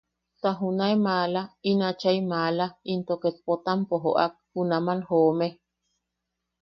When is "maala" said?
1.05-1.41, 2.31-2.65